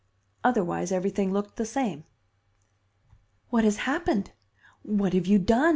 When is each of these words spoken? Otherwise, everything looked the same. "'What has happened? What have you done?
Otherwise, 0.43 0.91
everything 0.91 1.31
looked 1.31 1.57
the 1.57 1.63
same. 1.65 2.05
"'What 3.51 3.63
has 3.63 3.77
happened? 3.85 4.31
What 4.81 5.13
have 5.13 5.27
you 5.27 5.37
done? 5.37 5.69